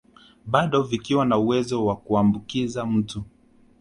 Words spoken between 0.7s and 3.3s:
vikiwa na uwezo wa kuambukiza mtu